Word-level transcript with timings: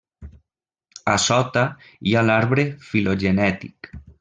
A 1.13 1.17
sota 1.25 1.65
hi 2.09 2.15
ha 2.21 2.25
l'arbre 2.31 2.67
filogenètic. 2.89 3.95